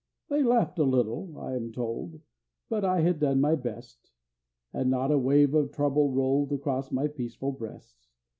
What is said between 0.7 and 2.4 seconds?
a little, I am told;